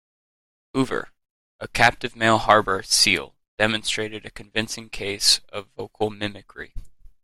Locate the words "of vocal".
5.49-6.09